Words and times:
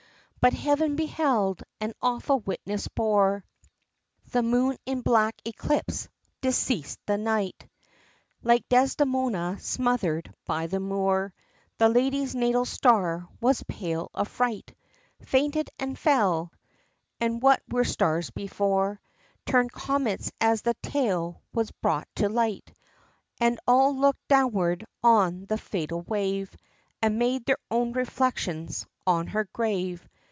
XV. 0.41 0.43
But 0.43 0.53
Heaven 0.59 0.95
beheld, 0.95 1.61
and 1.79 1.93
awful 2.01 2.39
witness 2.39 2.87
bore, 2.87 3.45
The 4.31 4.41
moon 4.41 4.75
in 4.87 5.01
black 5.01 5.39
eclipse 5.45 6.09
deceased 6.41 6.97
that 7.05 7.19
night, 7.19 7.67
Like 8.41 8.67
Desdemona 8.67 9.59
smother'd 9.59 10.33
by 10.47 10.65
the 10.65 10.79
Moor 10.79 11.35
The 11.77 11.89
lady's 11.89 12.33
natal 12.33 12.65
star 12.65 13.27
with 13.39 13.67
pale 13.67 14.09
afright 14.15 14.73
Fainted 15.21 15.69
and 15.77 15.95
fell 15.95 16.51
and 17.19 17.39
what 17.39 17.61
were 17.69 17.83
stars 17.85 18.31
before, 18.31 18.99
Turn'd 19.45 19.71
comets 19.71 20.31
as 20.41 20.63
the 20.63 20.73
tale 20.81 21.39
was 21.53 21.69
brought 21.69 22.07
to 22.15 22.29
light; 22.29 22.73
And 23.39 23.59
all 23.67 23.95
looked 23.95 24.27
downward 24.27 24.87
on 25.03 25.45
the 25.45 25.59
fatal 25.59 26.01
wave, 26.01 26.57
And 26.99 27.19
made 27.19 27.45
their 27.45 27.59
own 27.69 27.91
reflections 27.93 28.87
on 29.05 29.27
her 29.27 29.43
grave. 29.53 30.07